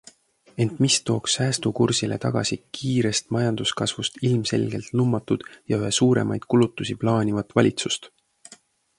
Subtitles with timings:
[0.63, 8.09] Ent mis tooks säästukursile tagasi kiirest majanduskasvust ilmselgelt lummatud ja üha suuremaid kulutusi plaanivat valitsust?